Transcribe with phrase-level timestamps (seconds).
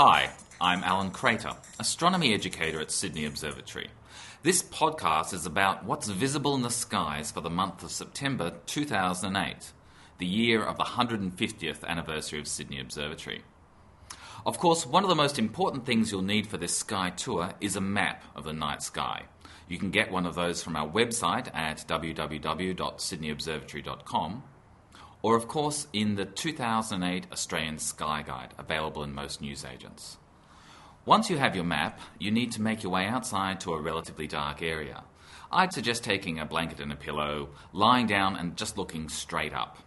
[0.00, 0.30] Hi,
[0.60, 3.88] I'm Alan Crater, astronomy educator at Sydney Observatory.
[4.44, 9.72] This podcast is about what's visible in the skies for the month of September 2008,
[10.18, 13.42] the year of the 150th anniversary of Sydney Observatory.
[14.46, 17.74] Of course, one of the most important things you'll need for this sky tour is
[17.74, 19.24] a map of the night sky.
[19.68, 24.42] You can get one of those from our website at www.sydneyobservatory.com
[25.22, 30.18] or, of course, in the 2008 Australian Sky Guide, available in most newsagents.
[31.04, 34.26] Once you have your map, you need to make your way outside to a relatively
[34.26, 35.02] dark area.
[35.50, 39.78] I'd suggest taking a blanket and a pillow, lying down, and just looking straight up.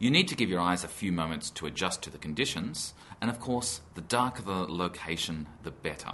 [0.00, 3.30] You need to give your eyes a few moments to adjust to the conditions, and
[3.30, 6.12] of course, the darker the location, the better.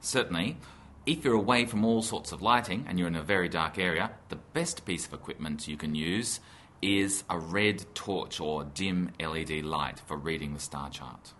[0.00, 0.56] Certainly,
[1.06, 4.12] if you're away from all sorts of lighting and you're in a very dark area,
[4.28, 6.40] the best piece of equipment you can use
[6.84, 11.32] is a red torch or dim LED light for reading the star chart.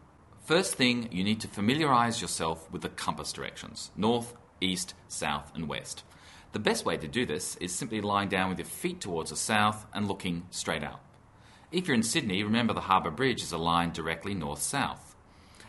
[0.46, 5.68] First thing, you need to familiarize yourself with the compass directions north, east, south, and
[5.68, 6.02] west.
[6.52, 9.36] The best way to do this is simply lying down with your feet towards the
[9.36, 11.00] south and looking straight out.
[11.70, 15.14] If you're in Sydney, remember the Harbour Bridge is aligned directly north south.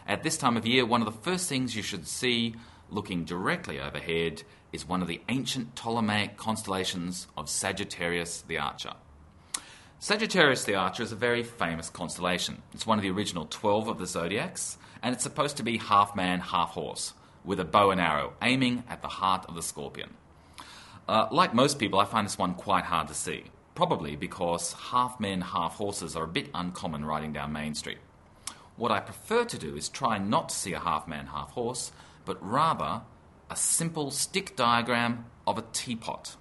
[0.08, 2.56] At this time of year, one of the first things you should see
[2.90, 8.94] looking directly overhead is one of the ancient Ptolemaic constellations of Sagittarius the Archer.
[10.06, 12.62] Sagittarius the Archer is a very famous constellation.
[12.76, 16.16] It's one of the original 12 of the zodiacs, and it's supposed to be half
[16.16, 20.14] man, half horse, with a bow and arrow, aiming at the heart of the scorpion.
[21.10, 25.20] Uh, like most people, I find this one quite hard to see probably because half
[25.20, 27.98] men, half horses are a bit uncommon riding down Main Street.
[28.76, 31.92] What I prefer to do is try not to see a half man, half horse,
[32.26, 33.02] but rather
[33.50, 36.36] a simple stick diagram of a teapot.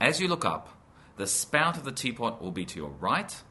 [0.00, 0.75] As you look up,
[1.16, 3.42] the spout of the teapot will be to your right,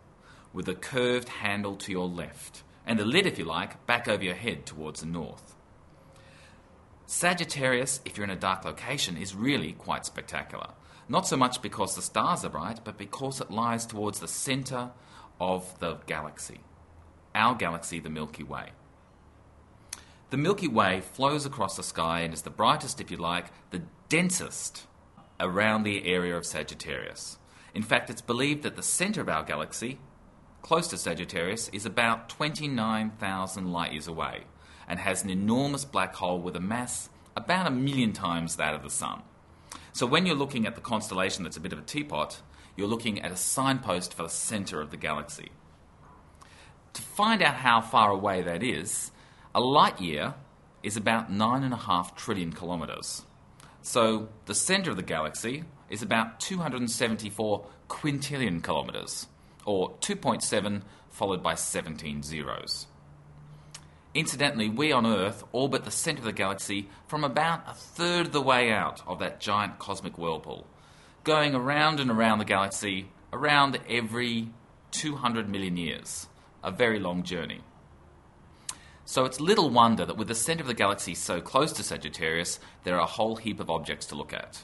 [0.54, 4.24] with a curved handle to your left, and the lid, if you like, back over
[4.24, 5.56] your head towards the north.
[7.08, 10.70] Sagittarius, if you're in a dark location, is really quite spectacular.
[11.08, 14.92] Not so much because the stars are bright, but because it lies towards the center
[15.40, 16.62] of the galaxy.
[17.36, 18.72] Our galaxy, the Milky Way.
[20.30, 23.84] The Milky Way flows across the sky and is the brightest, if you like, the
[24.10, 24.88] densest
[25.40, 27.38] around the area of Sagittarius.
[27.76, 30.00] In fact, it's believed that the center of our galaxy,
[30.62, 34.46] close to Sagittarius, is about 29,000 light years away
[34.88, 38.82] and has an enormous black hole with a mass about a million times that of
[38.82, 39.22] the Sun.
[39.92, 42.42] So when you're looking at the constellation that's a bit of a teapot,
[42.78, 45.52] you're looking at a signpost for the center of the galaxy.
[46.94, 49.12] To find out how far away that is,
[49.54, 50.36] a light year
[50.82, 53.24] is about 9.5 trillion kilometers.
[53.82, 59.28] So the center of the galaxy is about 274 quintillion kilometers,
[59.66, 62.88] or 2.7 followed by 17 zeros.
[64.14, 68.32] Incidentally, we on Earth orbit the centre of the galaxy from about a third of
[68.32, 70.66] the way out of that giant cosmic whirlpool,
[71.24, 74.50] going around and around the galaxy around every
[74.92, 76.28] 200 million years.
[76.64, 77.62] A very long journey.
[79.04, 82.60] So it's little wonder that with the centre of the galaxy so close to Sagittarius,
[82.86, 84.64] there are a whole heap of objects to look at.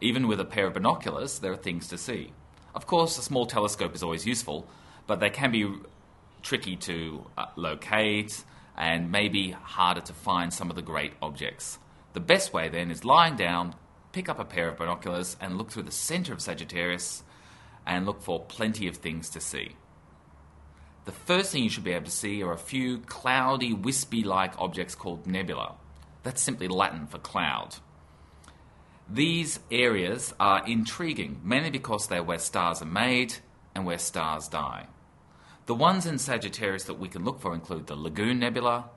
[0.00, 2.32] Even with a pair of binoculars, there are things to see.
[2.74, 4.66] Of course, a small telescope is always useful,
[5.06, 5.70] but they can be
[6.42, 8.44] tricky to uh, locate
[8.76, 11.78] and maybe harder to find some of the great objects.
[12.12, 13.74] The best way then is lying down,
[14.12, 17.22] pick up a pair of binoculars, and look through the center of Sagittarius
[17.86, 19.76] and look for plenty of things to see.
[21.04, 24.58] The first thing you should be able to see are a few cloudy, wispy like
[24.58, 25.74] objects called nebula.
[26.22, 27.76] That's simply Latin for cloud.
[29.12, 33.34] These areas are intriguing, mainly because they're where stars are made
[33.74, 34.86] and where stars die.
[35.66, 38.88] The ones in Sagittarius that we can look for include the Lagoon Nebula,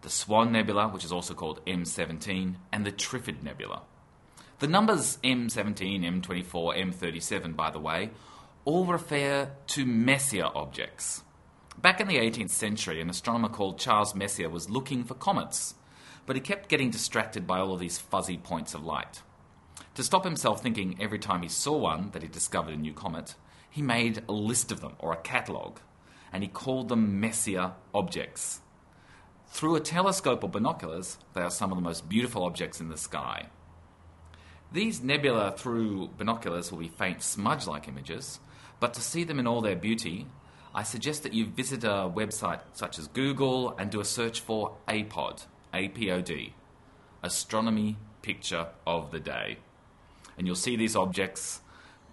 [0.00, 3.82] the Swan Nebula, which is also called M17, and the Trifid Nebula.
[4.58, 6.44] The numbers M17, M24,
[6.78, 8.10] M37, by the way,
[8.64, 11.24] all refer to Messier objects.
[11.76, 15.74] Back in the 18th century, an astronomer called Charles Messier was looking for comets,
[16.24, 19.20] but he kept getting distracted by all of these fuzzy points of light.
[19.98, 23.34] To stop himself thinking every time he saw one that he discovered a new comet,
[23.68, 25.80] he made a list of them, or a catalogue,
[26.32, 28.60] and he called them Messier objects.
[29.48, 32.96] Through a telescope or binoculars, they are some of the most beautiful objects in the
[32.96, 33.46] sky.
[34.70, 38.38] These nebula through binoculars will be faint smudge like images,
[38.78, 40.28] but to see them in all their beauty,
[40.72, 44.76] I suggest that you visit a website such as Google and do a search for
[44.86, 46.52] APOD, APOD,
[47.20, 49.58] Astronomy Picture of the Day.
[50.38, 51.60] And you'll see these objects,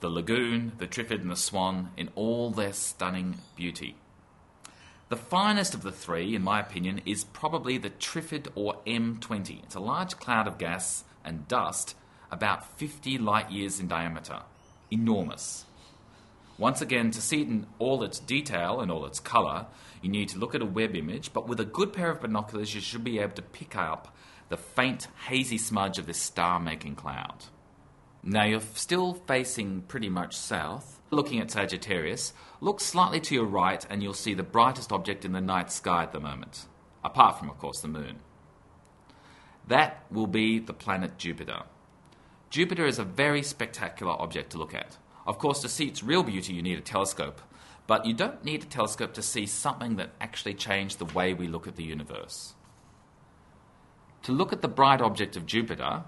[0.01, 3.95] the lagoon, the trifid, and the swan, in all their stunning beauty.
[5.07, 9.63] The finest of the three, in my opinion, is probably the Trifid or M20.
[9.63, 11.95] It's a large cloud of gas and dust
[12.31, 14.39] about 50 light years in diameter.
[14.89, 15.65] Enormous.
[16.57, 19.67] Once again, to see it in all its detail and all its colour,
[20.01, 22.73] you need to look at a web image, but with a good pair of binoculars,
[22.73, 24.15] you should be able to pick up
[24.49, 27.45] the faint, hazy smudge of this star making cloud.
[28.27, 30.99] Now you're still facing pretty much south.
[31.11, 35.31] Looking at Sagittarius, look slightly to your right and you'll see the brightest object in
[35.31, 36.65] the night sky at the moment,
[37.03, 38.17] apart from, of course, the moon.
[39.67, 41.63] That will be the planet Jupiter.
[42.49, 44.97] Jupiter is a very spectacular object to look at.
[45.27, 47.41] Of course, to see its real beauty, you need a telescope,
[47.85, 51.47] but you don't need a telescope to see something that actually changed the way we
[51.47, 52.55] look at the universe.
[54.23, 56.05] To look at the bright object of Jupiter,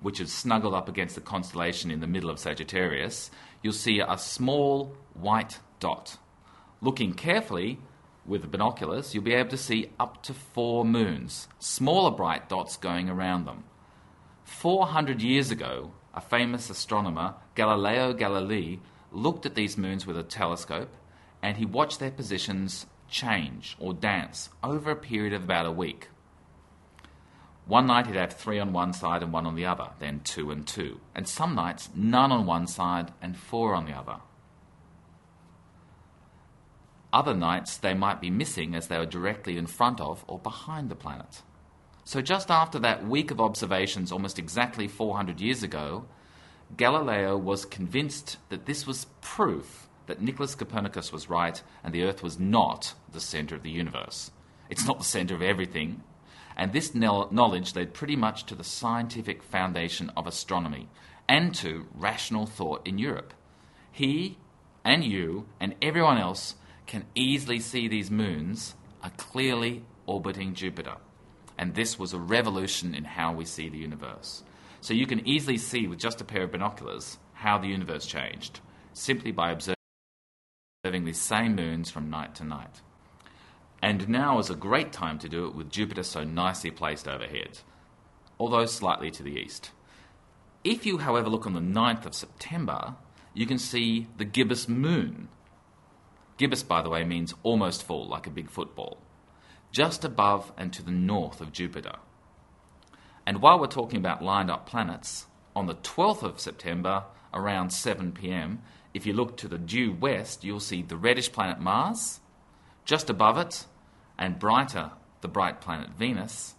[0.00, 3.30] which is snuggled up against the constellation in the middle of Sagittarius,
[3.62, 6.16] you'll see a small white dot.
[6.80, 7.78] Looking carefully
[8.24, 12.76] with the binoculars, you'll be able to see up to four moons, smaller bright dots
[12.76, 13.64] going around them.
[14.44, 18.78] 400 years ago, a famous astronomer, Galileo Galilei,
[19.12, 20.94] looked at these moons with a telescope
[21.42, 26.08] and he watched their positions change or dance over a period of about a week.
[27.70, 30.50] One night he'd have three on one side and one on the other, then two
[30.50, 34.16] and two, and some nights none on one side and four on the other.
[37.12, 40.88] Other nights they might be missing as they were directly in front of or behind
[40.88, 41.42] the planet.
[42.02, 46.06] So, just after that week of observations, almost exactly 400 years ago,
[46.76, 52.20] Galileo was convinced that this was proof that Nicholas Copernicus was right and the Earth
[52.20, 54.32] was not the center of the universe.
[54.68, 56.02] It's not the center of everything.
[56.56, 60.88] And this knowledge led pretty much to the scientific foundation of astronomy
[61.28, 63.32] and to rational thought in Europe.
[63.92, 64.38] He
[64.84, 66.56] and you and everyone else
[66.86, 70.96] can easily see these moons are clearly orbiting Jupiter.
[71.56, 74.42] And this was a revolution in how we see the universe.
[74.80, 78.60] So you can easily see with just a pair of binoculars how the universe changed
[78.92, 79.76] simply by observing
[81.04, 82.80] these same moons from night to night.
[83.82, 87.60] And now is a great time to do it with Jupiter so nicely placed overhead,
[88.38, 89.70] although slightly to the east.
[90.62, 92.96] If you, however, look on the 9th of September,
[93.32, 95.28] you can see the gibbous moon.
[96.36, 98.98] Gibbous, by the way, means almost full, like a big football
[99.72, 101.96] just above and to the north of Jupiter.
[103.26, 108.12] And while we're talking about lined up planets, on the 12th of September, around 7
[108.12, 108.62] pm,
[108.92, 112.20] if you look to the due west, you'll see the reddish planet Mars,
[112.84, 113.66] just above it,
[114.18, 114.90] and brighter,
[115.20, 116.54] the bright planet Venus,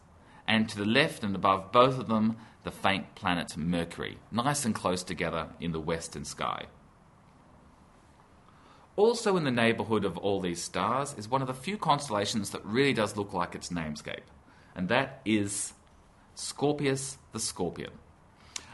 [0.48, 4.76] and to the left and above both of them, the faint planet Mercury, nice and
[4.76, 6.66] close together in the western sky.
[8.96, 12.66] Also, in the neighbourhood of all these stars is one of the few constellations that
[12.66, 14.28] really does look like its namescape,
[14.76, 15.74] and that is
[16.36, 17.92] Scorpius the Scorpion.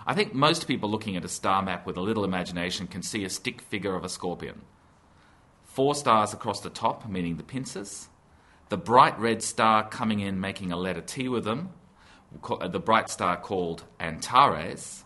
[0.06, 3.26] I think most people looking at a star map with a little imagination can see
[3.26, 4.62] a stick figure of a scorpion.
[5.78, 8.10] Four stars across the top, meaning the pincers,
[8.70, 11.70] the bright red star coming in making a letter T with them,
[12.50, 15.04] uh, the bright star called Antares,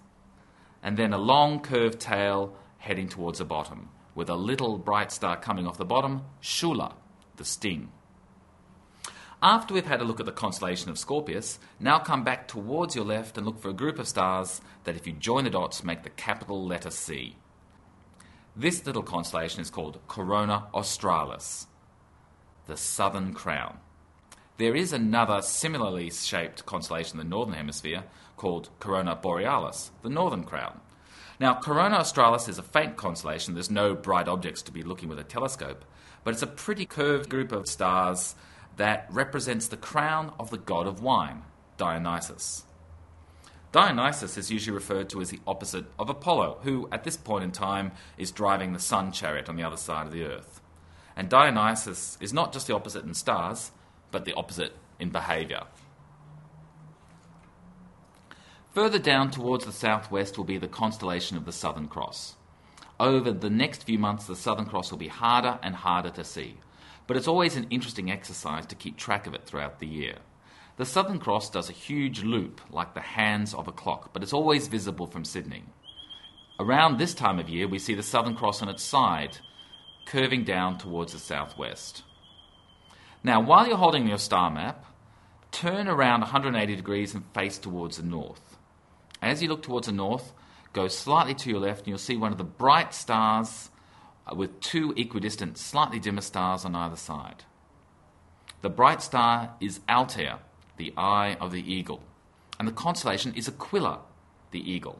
[0.82, 5.36] and then a long curved tail heading towards the bottom with a little bright star
[5.36, 6.94] coming off the bottom, Shaula,
[7.36, 7.92] the sting.
[9.44, 13.04] After we've had a look at the constellation of Scorpius, now come back towards your
[13.04, 16.04] left and look for a group of stars that, if you join the dots, make
[16.04, 17.36] the capital letter C.
[18.56, 21.68] This little constellation is called Corona Australis,
[22.68, 23.78] the Southern Crown.
[24.58, 28.04] There is another similarly shaped constellation in the Northern Hemisphere
[28.36, 30.82] called Corona Borealis, the Northern Crown.
[31.40, 33.54] Now, Corona Australis is a faint constellation.
[33.54, 35.86] There's no bright objects to be looking with a telescope,
[36.26, 38.36] but it's a pretty curved group of stars
[38.76, 41.44] that represents the crown of the god of wine,
[41.78, 42.66] Dionysus.
[43.72, 47.52] Dionysus is usually referred to as the opposite of Apollo, who at this point in
[47.52, 50.62] time is driving the sun chariot on the other side of the earth.
[51.16, 53.72] And Dionysus is not just the opposite in stars,
[54.12, 55.64] but the opposite in behaviour.
[58.74, 62.36] Further down towards the southwest will be the constellation of the Southern Cross.
[63.00, 66.58] Over the next few months, the Southern Cross will be harder and harder to see,
[67.08, 70.18] but it's always an interesting exercise to keep track of it throughout the year.
[70.82, 74.34] The Southern Cross does a huge loop like the hands of a clock, but it's
[74.34, 75.62] always visible from Sydney.
[76.60, 79.38] Around this time of year, we see the Southern Cross on its side,
[80.08, 82.02] curving down towards the southwest.
[83.24, 84.84] Now, while you're holding your star map,
[85.52, 88.58] turn around 180 degrees and face towards the north.
[89.22, 90.34] As you look towards the north,
[90.74, 93.70] go slightly to your left and you'll see one of the bright stars
[94.26, 97.44] uh, with two equidistant, slightly dimmer stars on either side.
[98.64, 100.40] The bright star is Altair,
[100.78, 102.02] the eye of the eagle,
[102.60, 104.00] and the constellation is Aquila,
[104.52, 105.00] the eagle.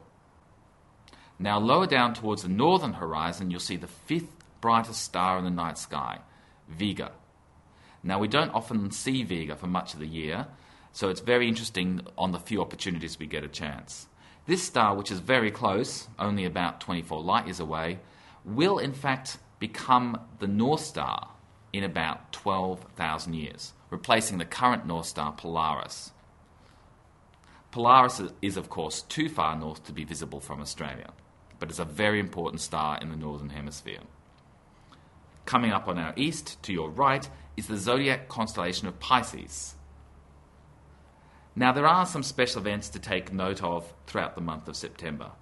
[1.38, 5.50] Now, lower down towards the northern horizon, you'll see the fifth brightest star in the
[5.50, 6.20] night sky,
[6.68, 7.12] Vega.
[8.02, 10.46] Now, we don't often see Vega for much of the year,
[10.92, 14.06] so it's very interesting on the few opportunities we get a chance.
[14.46, 18.00] This star, which is very close, only about 24 light years away,
[18.44, 21.28] will in fact become the North Star
[21.72, 26.12] in about 12,000 years, replacing the current North Star Polaris.
[27.70, 31.10] Polaris is, of course, too far north to be visible from Australia,
[31.58, 34.00] but is a very important star in the Northern Hemisphere.
[35.44, 39.74] Coming up on our east, to your right, is the zodiac constellation of Pisces.
[41.54, 45.32] Now, there are some special events to take note of throughout the month of September.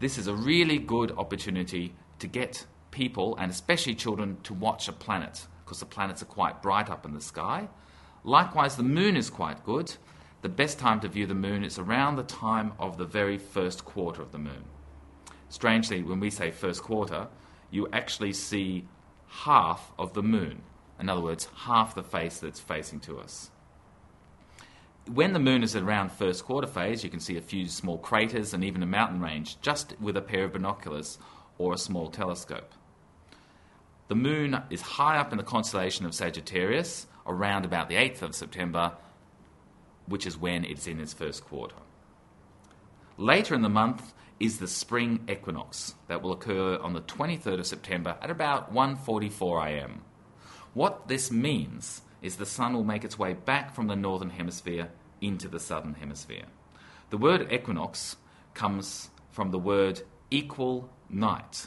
[0.00, 4.92] This is a really good opportunity to get people, and especially children, to watch a
[4.92, 7.68] planet, because the planets are quite bright up in the sky.
[8.24, 9.94] Likewise, the moon is quite good.
[10.42, 13.84] The best time to view the moon is around the time of the very first
[13.84, 14.64] quarter of the moon.
[15.48, 17.28] Strangely, when we say first quarter,
[17.70, 18.86] you actually see
[19.26, 20.62] half of the moon.
[21.00, 23.50] In other words, half the face that's facing to us.
[25.10, 28.54] When the moon is around first quarter phase, you can see a few small craters
[28.54, 31.18] and even a mountain range just with a pair of binoculars
[31.58, 32.72] or a small telescope.
[34.06, 38.34] The moon is high up in the constellation of Sagittarius, around about the 8th of
[38.34, 38.92] September,
[40.06, 41.76] which is when it's in its first quarter.
[43.16, 47.66] Later in the month is the spring equinox that will occur on the 23rd of
[47.66, 50.02] September at about 1:44 a.m.
[50.74, 54.90] What this means is the sun will make its way back from the northern hemisphere
[55.20, 56.46] into the southern hemisphere.
[57.10, 58.16] The word equinox
[58.54, 61.66] comes from the word equal night.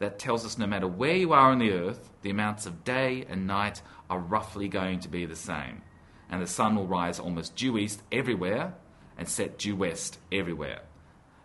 [0.00, 3.24] That tells us no matter where you are on the earth, the amounts of day
[3.28, 5.82] and night are roughly going to be the same.
[6.28, 8.74] And the sun will rise almost due east everywhere
[9.18, 10.80] and set due west everywhere.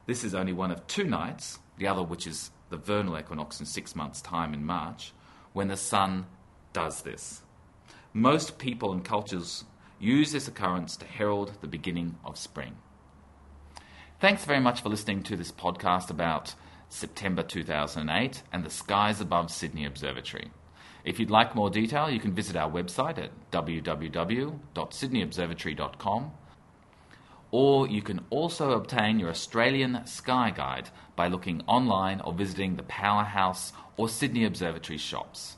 [0.05, 3.65] This is only one of two nights, the other, which is the vernal equinox in
[3.65, 5.11] six months' time in March,
[5.51, 6.25] when the sun
[6.71, 7.41] does this.
[8.13, 9.65] Most people and cultures
[9.99, 12.77] use this occurrence to herald the beginning of spring.
[14.21, 16.55] Thanks very much for listening to this podcast about
[16.95, 20.51] September 2008 and the skies above Sydney Observatory.
[21.03, 26.31] If you'd like more detail, you can visit our website at www.sydneyobservatory.com
[27.51, 32.83] or you can also obtain your Australian Sky Guide by looking online or visiting the
[32.83, 35.57] Powerhouse or Sydney Observatory shops.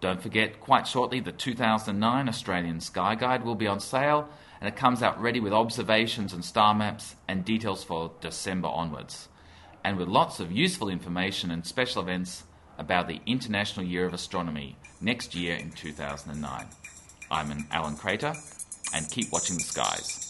[0.00, 4.28] Don't forget, quite shortly, the 2009 Australian Sky Guide will be on sale
[4.60, 9.28] and it comes out ready with observations and star maps and details for December onwards.
[9.86, 12.42] And with lots of useful information and special events
[12.76, 16.66] about the International Year of Astronomy next year in 2009.
[17.30, 18.34] I'm Alan Crater,
[18.92, 20.25] and keep watching the skies.